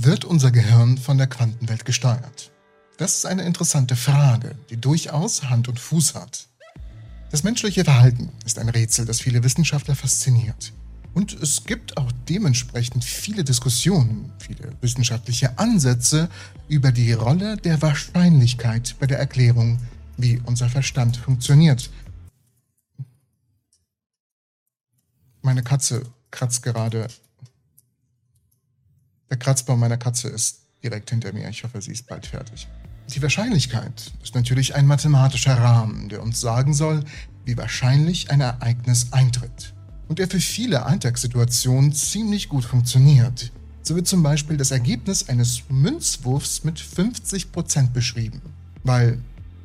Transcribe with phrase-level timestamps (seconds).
[0.00, 2.52] Wird unser Gehirn von der Quantenwelt gesteuert?
[2.98, 6.46] Das ist eine interessante Frage, die durchaus Hand und Fuß hat.
[7.32, 10.72] Das menschliche Verhalten ist ein Rätsel, das viele Wissenschaftler fasziniert.
[11.14, 16.28] Und es gibt auch dementsprechend viele Diskussionen, viele wissenschaftliche Ansätze
[16.68, 19.80] über die Rolle der Wahrscheinlichkeit bei der Erklärung,
[20.16, 21.90] wie unser Verstand funktioniert.
[25.42, 27.08] Meine Katze kratzt gerade
[29.30, 31.48] der Kratzbaum meiner Katze ist direkt hinter mir.
[31.48, 32.68] Ich hoffe, sie ist bald fertig.
[33.14, 37.04] Die Wahrscheinlichkeit ist natürlich ein mathematischer Rahmen, der uns sagen soll,
[37.44, 39.74] wie wahrscheinlich ein Ereignis eintritt.
[40.08, 43.50] Und der für viele Alltagssituationen ziemlich gut funktioniert.
[43.82, 48.42] So wird zum Beispiel das Ergebnis eines Münzwurfs mit 50% beschrieben,
[48.84, 49.18] weil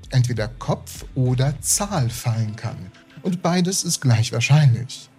[0.10, 2.78] entweder Kopf oder Zahl fallen kann.
[3.22, 5.10] Und beides ist gleich wahrscheinlich.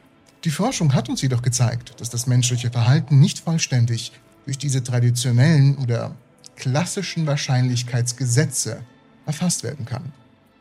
[0.44, 4.12] Die Forschung hat uns jedoch gezeigt, dass das menschliche Verhalten nicht vollständig
[4.44, 6.14] durch diese traditionellen oder
[6.56, 8.82] klassischen Wahrscheinlichkeitsgesetze
[9.26, 10.12] erfasst werden kann.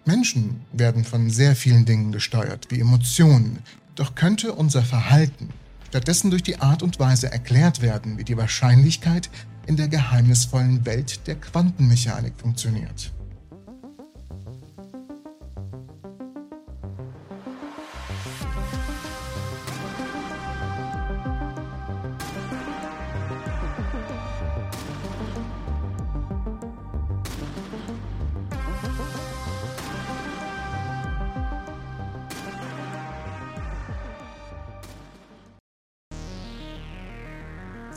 [0.05, 3.59] Menschen werden von sehr vielen Dingen gesteuert, wie Emotionen,
[3.95, 5.49] doch könnte unser Verhalten
[5.87, 9.29] stattdessen durch die Art und Weise erklärt werden, wie die Wahrscheinlichkeit
[9.67, 13.13] in der geheimnisvollen Welt der Quantenmechanik funktioniert.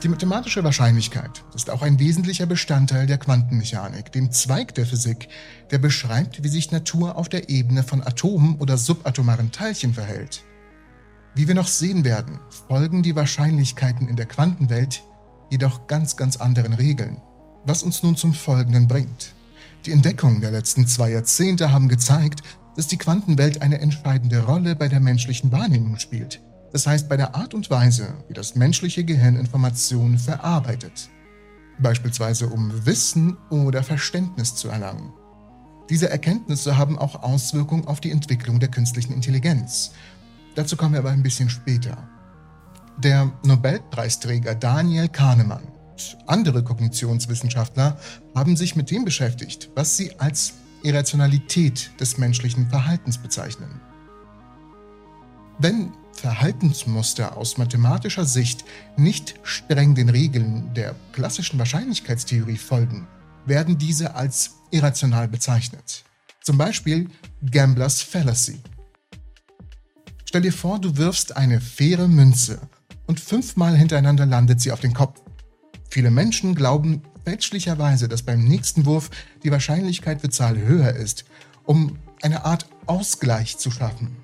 [0.03, 5.27] Die mathematische Wahrscheinlichkeit ist auch ein wesentlicher Bestandteil der Quantenmechanik, dem Zweig der Physik,
[5.71, 10.43] der beschreibt, wie sich Natur auf der Ebene von Atomen oder subatomaren Teilchen verhält.
[11.33, 15.01] Wie wir noch sehen werden, folgen die Wahrscheinlichkeiten in der Quantenwelt
[15.49, 17.19] jedoch ganz, ganz anderen Regeln,
[17.65, 19.33] was uns nun zum Folgenden bringt.
[19.87, 22.43] Die Entdeckungen der letzten zwei Jahrzehnte haben gezeigt,
[22.75, 26.39] dass die Quantenwelt eine entscheidende Rolle bei der menschlichen Wahrnehmung spielt–
[26.71, 31.09] das heißt bei der Art und Weise, wie das menschliche Gehirn Informationen verarbeitet,
[31.79, 35.13] beispielsweise um Wissen oder Verständnis zu erlangen.
[35.89, 39.91] Diese Erkenntnisse haben auch Auswirkungen auf die Entwicklung der künstlichen Intelligenz.
[40.55, 42.09] Dazu kommen wir aber ein bisschen später.
[42.97, 47.97] Der Nobelpreisträger Daniel Kahnemann und andere Kognitionswissenschaftler
[48.35, 50.53] haben sich mit dem beschäftigt, was sie als
[50.83, 53.79] Irrationalität des menschlichen Verhaltens bezeichnen.
[55.59, 58.65] Wenn Verhaltensmuster aus mathematischer Sicht
[58.97, 63.07] nicht streng den Regeln der klassischen Wahrscheinlichkeitstheorie folgen,
[63.45, 66.03] werden diese als irrational bezeichnet.
[66.41, 67.09] Zum Beispiel
[67.51, 68.59] Gamblers Fallacy.
[70.25, 72.59] Stell dir vor, du wirfst eine faire Münze
[73.05, 75.21] und fünfmal hintereinander landet sie auf den Kopf.
[75.89, 79.09] Viele Menschen glauben fälschlicherweise, dass beim nächsten Wurf
[79.43, 81.25] die Wahrscheinlichkeit für Zahl höher ist,
[81.63, 84.15] um eine Art Ausgleich zu schaffen.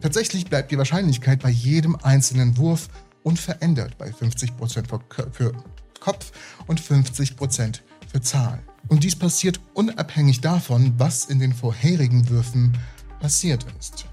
[0.00, 2.88] Tatsächlich bleibt die Wahrscheinlichkeit bei jedem einzelnen Wurf
[3.22, 5.52] unverändert bei 50% für
[6.00, 6.32] Kopf
[6.66, 8.62] und 50% für Zahl.
[8.88, 12.76] Und dies passiert unabhängig davon, was in den vorherigen Würfen
[13.18, 14.04] passiert ist.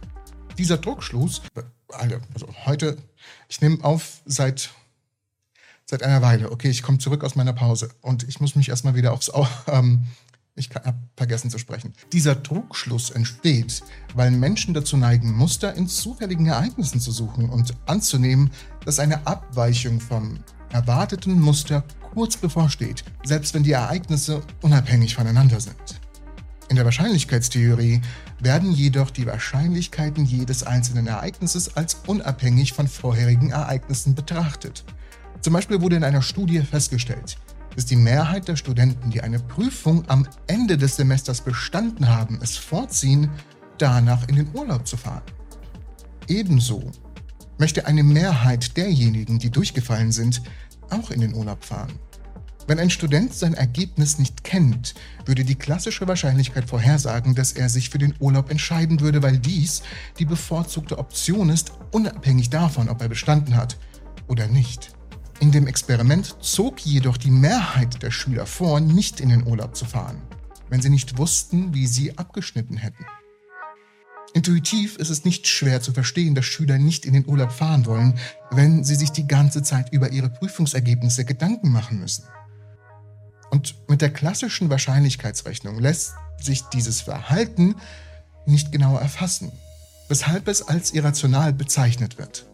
[0.57, 1.41] Dieser Druckschluss,
[1.89, 2.19] also
[2.65, 2.97] heute,
[3.49, 4.69] ich nehme auf seit,
[5.85, 8.95] seit einer Weile, okay, ich komme zurück aus meiner Pause und ich muss mich erstmal
[8.95, 9.31] wieder aufs,
[9.67, 10.05] ähm,
[10.55, 11.93] ich habe vergessen zu sprechen.
[12.11, 13.81] Dieser Trugschluss entsteht,
[14.13, 18.51] weil Menschen dazu neigen, Muster in zufälligen Ereignissen zu suchen und anzunehmen,
[18.85, 20.39] dass eine Abweichung vom
[20.71, 26.01] erwarteten Muster kurz bevorsteht, selbst wenn die Ereignisse unabhängig voneinander sind.
[26.69, 28.01] In der Wahrscheinlichkeitstheorie
[28.39, 34.85] werden jedoch die Wahrscheinlichkeiten jedes einzelnen Ereignisses als unabhängig von vorherigen Ereignissen betrachtet.
[35.41, 37.37] Zum Beispiel wurde in einer Studie festgestellt,
[37.75, 42.57] dass die Mehrheit der Studenten, die eine Prüfung am Ende des Semesters bestanden haben, es
[42.57, 43.29] vorziehen,
[43.77, 45.23] danach in den Urlaub zu fahren.
[46.27, 46.91] Ebenso
[47.57, 50.41] möchte eine Mehrheit derjenigen, die durchgefallen sind,
[50.89, 51.93] auch in den Urlaub fahren.
[52.67, 54.93] Wenn ein Student sein Ergebnis nicht kennt,
[55.25, 59.81] würde die klassische Wahrscheinlichkeit vorhersagen, dass er sich für den Urlaub entscheiden würde, weil dies
[60.19, 63.77] die bevorzugte Option ist, unabhängig davon, ob er bestanden hat
[64.27, 64.93] oder nicht.
[65.41, 69.85] In dem Experiment zog jedoch die Mehrheit der Schüler vor, nicht in den Urlaub zu
[69.85, 70.21] fahren,
[70.69, 73.07] wenn sie nicht wussten, wie sie abgeschnitten hätten.
[74.35, 78.19] Intuitiv ist es nicht schwer zu verstehen, dass Schüler nicht in den Urlaub fahren wollen,
[78.51, 82.25] wenn sie sich die ganze Zeit über ihre Prüfungsergebnisse Gedanken machen müssen.
[83.49, 87.75] Und mit der klassischen Wahrscheinlichkeitsrechnung lässt sich dieses Verhalten
[88.45, 89.51] nicht genau erfassen,
[90.07, 92.45] weshalb es als irrational bezeichnet wird.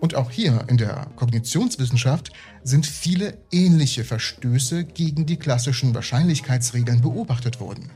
[0.00, 2.32] Und auch hier in der Kognitionswissenschaft
[2.62, 7.90] sind viele ähnliche Verstöße gegen die klassischen Wahrscheinlichkeitsregeln beobachtet worden.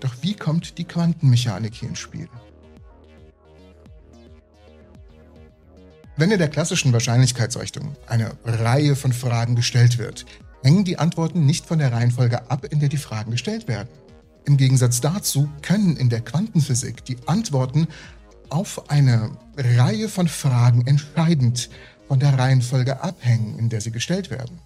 [0.00, 2.28] Doch wie kommt die Quantenmechanik hier ins Spiel?
[6.16, 10.26] Wenn in der klassischen Wahrscheinlichkeitsrechnung eine Reihe von Fragen gestellt wird,
[10.62, 13.88] hängen die Antworten nicht von der Reihenfolge ab, in der die Fragen gestellt werden.
[14.44, 17.88] Im Gegensatz dazu können in der Quantenphysik die Antworten
[18.50, 21.70] auf eine Reihe von Fragen entscheidend
[22.08, 24.58] von der Reihenfolge abhängen, in der sie gestellt werden.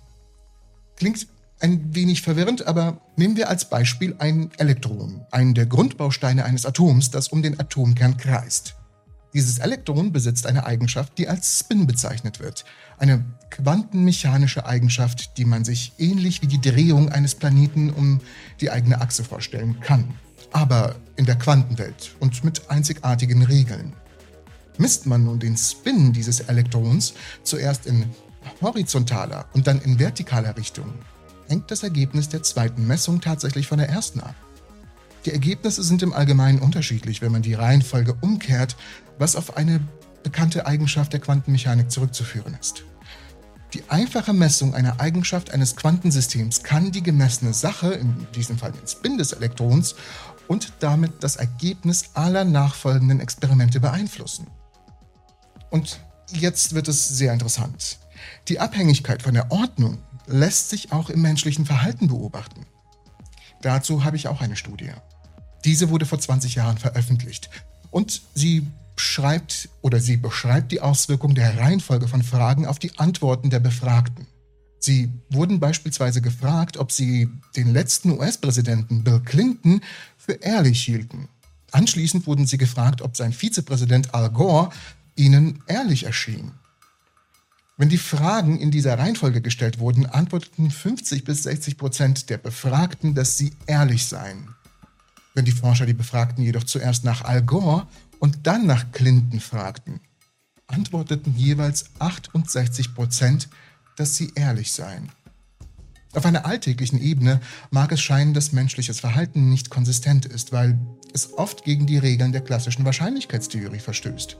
[0.97, 1.27] Klingt
[1.61, 7.11] ein wenig verwirrend, aber nehmen wir als Beispiel ein Elektron, einen der Grundbausteine eines Atoms,
[7.11, 8.75] das um den Atomkern kreist.
[9.35, 12.65] Dieses Elektron besitzt eine Eigenschaft, die als Spin bezeichnet wird.
[12.99, 18.21] Eine quantenmechanische Eigenschaft, die man sich ähnlich wie die Drehung eines Planeten um
[18.61, 20.15] die eigene Achse vorstellen kann.
[20.55, 23.93] Aber in der Quantenwelt und mit einzigartigen Regeln.
[24.79, 28.09] Misst man nun den Spin dieses Elektrons zuerst in
[28.63, 30.93] horizontaler und dann in vertikaler Richtung,
[31.49, 34.37] hängt das Ergebnis der zweiten Messung tatsächlich von der ersten ab.
[35.25, 38.77] Die Ergebnisse sind im Allgemeinen unterschiedlich, wenn man die Reihenfolge umkehrt,
[39.19, 39.81] was auf eine
[40.23, 42.85] bekannte Eigenschaft der Quantenmechanik zurückzuführen ist.
[43.75, 48.87] Die einfache Messung einer Eigenschaft eines Quantensystems kann die gemessene Sache, in diesem Fall den
[48.87, 49.97] Spin des Elektrons,
[50.49, 54.47] und damit das Ergebnis aller nachfolgenden Experimente beeinflussen.
[55.71, 56.01] Und
[56.33, 57.99] jetzt wird es sehr interessant.
[58.49, 62.67] Die Abhängigkeit von der Ordnung lässt sich auch im menschlichen Verhalten beobachten.
[63.61, 64.93] Dazu habe ich auch eine Studie.
[65.65, 67.51] Diese wurde vor 20 Jahren veröffentlicht
[67.91, 73.51] und sie schreibt oder sie beschreibt die Auswirkung der Reihenfolge von Fragen auf die Antworten
[73.51, 74.27] der Befragten.
[74.85, 79.81] Sie wurden beispielsweise gefragt, ob sie den letzten US-Präsidenten Bill Clinton
[80.19, 81.31] für ehrlich hielten.
[81.73, 84.69] Anschließend wurden sie gefragt, ob sein Vizepräsident Al Gore
[85.17, 86.53] ihnen ehrlich erschien.
[87.79, 93.15] Wenn die Fragen in dieser Reihenfolge gestellt wurden, antworteten 50 bis 60 Prozent der Befragten,
[93.15, 94.55] dass sie ehrlich seien.
[95.33, 97.87] Wenn die Forscher die Befragten jedoch zuerst nach Al Gore
[98.19, 100.01] und dann nach Clinton fragten,
[100.67, 103.49] antworteten jeweils 68 Prozent,
[103.97, 105.11] dass sie ehrlich seien.
[106.15, 110.79] Auf einer alltäglichen Ebene mag es scheinen, dass menschliches Verhalten nicht konsistent ist, weil
[111.13, 114.37] es oft gegen die Regeln der klassischen Wahrscheinlichkeitstheorie verstößt.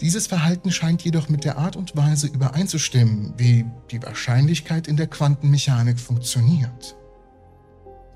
[0.00, 5.06] Dieses Verhalten scheint jedoch mit der Art und Weise übereinzustimmen, wie die Wahrscheinlichkeit in der
[5.06, 6.96] Quantenmechanik funktioniert.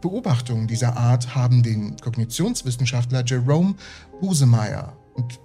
[0.00, 3.74] Beobachtungen dieser Art haben den Kognitionswissenschaftler Jerome
[4.20, 5.40] Busemeyer und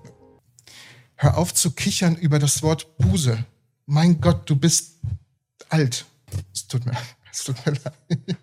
[1.16, 3.46] hör auf zu kichern über das Wort Buse.
[3.86, 5.00] Mein Gott, du bist
[5.70, 6.06] alt.
[6.54, 6.94] Es tut mir,
[7.32, 8.38] es tut mir leid.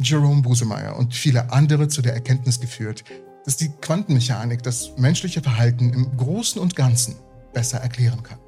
[0.00, 3.04] Jerome Busemeyer und viele andere zu der Erkenntnis geführt,
[3.44, 7.16] dass die Quantenmechanik das menschliche Verhalten im Großen und Ganzen
[7.52, 8.38] besser erklären kann.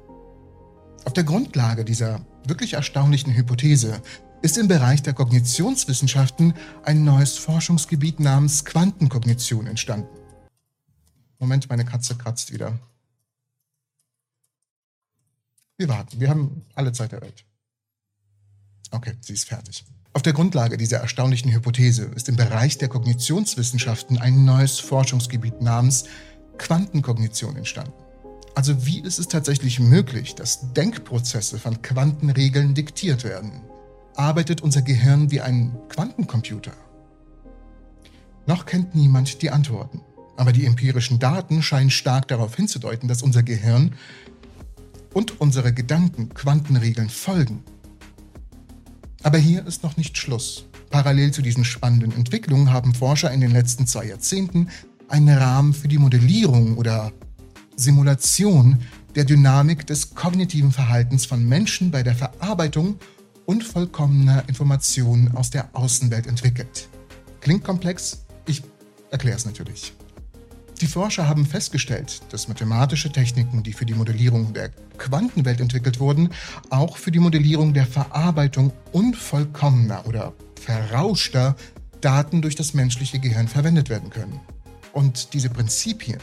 [1.05, 4.01] Auf der Grundlage dieser wirklich erstaunlichen Hypothese
[4.41, 6.53] ist im Bereich der Kognitionswissenschaften
[6.83, 10.09] ein neues Forschungsgebiet namens Quantenkognition entstanden.
[11.39, 12.77] Moment, meine Katze kratzt wieder.
[15.81, 17.43] Wir warten, wir haben alle Zeit der Welt.
[18.91, 19.83] Okay, sie ist fertig.
[20.13, 26.03] Auf der Grundlage dieser erstaunlichen Hypothese ist im Bereich der Kognitionswissenschaften ein neues Forschungsgebiet namens
[26.59, 27.93] Quantenkognition entstanden.
[28.53, 33.63] Also wie ist es tatsächlich möglich, dass Denkprozesse von Quantenregeln diktiert werden?
[34.15, 36.73] arbeitet unser Gehirn wie ein Quantencomputer?
[38.45, 40.01] Noch kennt niemand die Antworten,
[40.37, 43.95] aber die empirischen Daten scheinen stark darauf hinzudeuten, dass unser Gehirn
[45.13, 47.63] und unsere Gedanken Quantenregeln folgen.
[49.23, 50.65] Aber hier ist noch nicht Schluss.
[50.89, 54.69] Parallel zu diesen spannenden Entwicklungen haben Forscher in den letzten zwei Jahrzehnten
[55.07, 57.11] einen Rahmen für die Modellierung oder
[57.75, 58.79] Simulation
[59.15, 62.97] der Dynamik des kognitiven Verhaltens von Menschen bei der Verarbeitung
[63.45, 66.89] unvollkommener Informationen aus der Außenwelt entwickelt.
[67.41, 68.25] Klingt komplex?
[68.45, 68.63] Ich
[69.09, 69.93] erkläre es natürlich.
[70.81, 76.29] Die Forscher haben festgestellt, dass mathematische Techniken, die für die Modellierung der Quantenwelt entwickelt wurden,
[76.71, 81.55] auch für die Modellierung der Verarbeitung unvollkommener oder verrauschter
[82.01, 84.39] Daten durch das menschliche Gehirn verwendet werden können.
[84.91, 86.19] Und diese Prinzipien,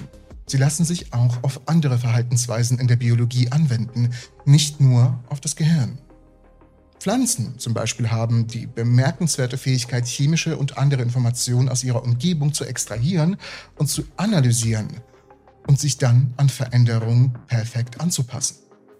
[0.46, 4.10] sie lassen sich auch auf andere Verhaltensweisen in der Biologie anwenden,
[4.44, 5.98] nicht nur auf das Gehirn.
[7.08, 12.66] Pflanzen zum Beispiel haben die bemerkenswerte Fähigkeit, chemische und andere Informationen aus ihrer Umgebung zu
[12.66, 13.38] extrahieren
[13.76, 14.88] und zu analysieren
[15.66, 18.56] und sich dann an Veränderungen perfekt anzupassen.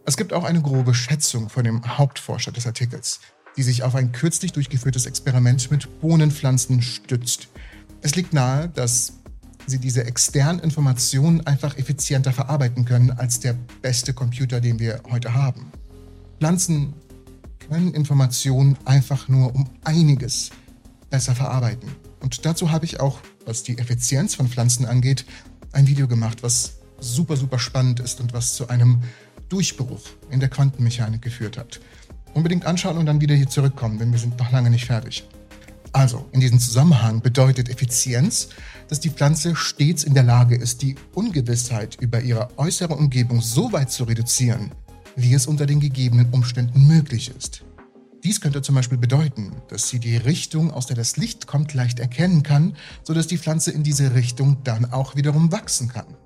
[0.06, 3.20] Es gibt auch eine grobe Schätzung von dem Hauptforscher des Artikels,
[3.58, 7.48] die sich auf ein kürzlich durchgeführtes Experiment mit Bohnenpflanzen stützt.
[8.00, 9.18] Es liegt nahe, dass
[9.66, 15.34] sie diese externen Informationen einfach effizienter verarbeiten können als der beste Computer, den wir heute
[15.34, 15.70] haben.
[16.38, 16.94] Pflanzen
[17.58, 20.50] können Informationen einfach nur um einiges
[21.10, 21.90] besser verarbeiten.
[22.20, 25.24] Und dazu habe ich auch, was die Effizienz von Pflanzen angeht,
[25.72, 29.02] ein Video gemacht, was super, super spannend ist und was zu einem
[29.48, 31.80] Durchbruch in der Quantenmechanik geführt hat.
[32.34, 35.26] Unbedingt anschauen und dann wieder hier zurückkommen, denn wir sind noch lange nicht fertig.
[35.92, 38.50] Also, in diesem Zusammenhang bedeutet Effizienz,
[38.88, 43.72] dass die Pflanze stets in der Lage ist, die Ungewissheit über ihre äußere Umgebung so
[43.72, 44.72] weit zu reduzieren,
[45.18, 47.64] wie es unter den gegebenen Umständen möglich ist.
[48.22, 51.98] Dies könnte zum Beispiel bedeuten, dass sie die Richtung, aus der das Licht kommt, leicht
[51.98, 56.16] erkennen kann, sodass die Pflanze in diese Richtung dann auch wiederum wachsen kann.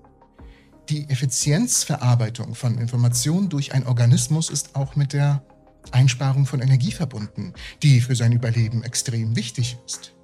[0.89, 5.43] Die Effizienzverarbeitung von Informationen durch einen Organismus ist auch mit der
[5.91, 10.15] Einsparung von Energie verbunden, die für sein Überleben extrem wichtig ist.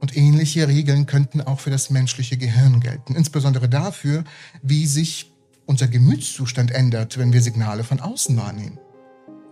[0.00, 4.24] Und ähnliche Regeln könnten auch für das menschliche Gehirn gelten, insbesondere dafür,
[4.62, 5.32] wie sich
[5.68, 8.78] unser Gemütszustand ändert, wenn wir Signale von außen wahrnehmen.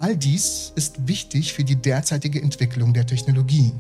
[0.01, 3.75] All dies ist wichtig für die derzeitige Entwicklung der Technologie.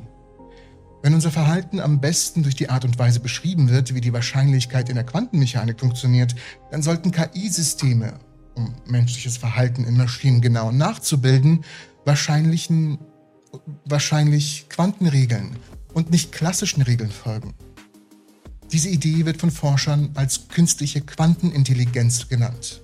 [1.03, 4.89] Wenn unser Verhalten am besten durch die Art und Weise beschrieben wird, wie die Wahrscheinlichkeit
[4.91, 6.35] in der Quantenmechanik funktioniert,
[6.71, 8.19] dann sollten KI-Systeme
[8.55, 11.65] um menschliches Verhalten in Maschinen genau nachzubilden,
[12.05, 12.99] wahrscheinlichen,
[13.85, 15.57] wahrscheinlich Quantenregeln
[15.95, 17.55] und nicht klassischen Regeln folgen.
[18.73, 22.83] Diese Idee wird von Forschern als künstliche Quantenintelligenz genannt.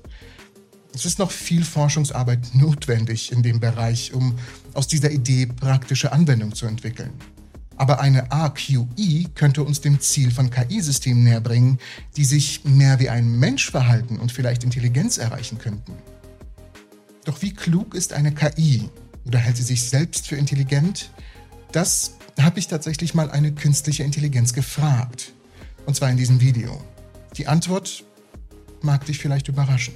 [0.95, 4.39] Es ist noch viel Forschungsarbeit notwendig in dem Bereich, um
[4.75, 7.13] aus dieser Idee praktische Anwendung zu entwickeln.
[7.77, 11.79] Aber eine AQI könnte uns dem Ziel von KI-Systemen näherbringen,
[12.17, 15.95] die sich mehr wie ein Mensch verhalten und vielleicht Intelligenz erreichen könnten.
[17.25, 18.89] Doch wie klug ist eine KI?
[19.25, 21.11] Oder hält sie sich selbst für intelligent?
[21.73, 25.33] Das habe ich tatsächlich mal eine künstliche Intelligenz gefragt.
[25.87, 26.81] Und zwar in diesem Video.
[27.37, 28.05] Die Antwort
[28.83, 29.95] mag dich vielleicht überraschen.